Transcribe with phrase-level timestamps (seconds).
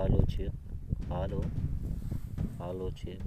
[0.00, 0.50] hello chick
[1.10, 1.50] hello
[2.58, 3.20] hello chick